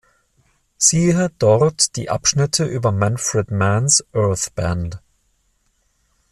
[0.77, 4.99] Siehe dort die Abschnitte über Manfred Mann's Earth Band.